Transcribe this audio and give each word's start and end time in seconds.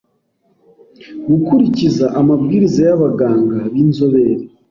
Gukurikiza 1.29 2.05
amabwiriza 2.19 2.79
y’abaganga 2.87 3.57
b’inzobere, 3.71 4.43